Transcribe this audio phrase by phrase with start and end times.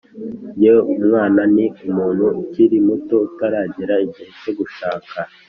[0.57, 5.15] nge, umwana ni umuntu ukiri muto utaragera igihe cyo gushaka."